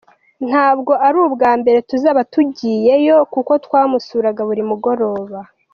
[0.47, 5.39] Ntabwo ari ubwa mbere tuzaba tugiyeyo kuko twamusuraga buri mugoroba.